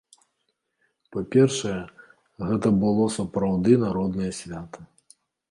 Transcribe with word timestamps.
Па-першае, 1.15 1.73
гэта 2.47 2.67
было 2.81 3.03
сапраўды 3.17 3.77
народнае 3.85 4.31
свята. 4.41 4.79